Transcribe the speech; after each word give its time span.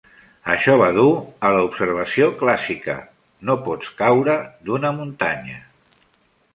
Això 0.53 0.77
va 0.81 0.87
dur 0.95 1.11
a 1.49 1.51
l'observació 1.57 2.31
clàssica 2.41 2.97
"No 3.51 3.59
pots 3.69 3.95
caure 4.03 4.39
d'una 4.67 4.97
muntanya". 5.01 5.65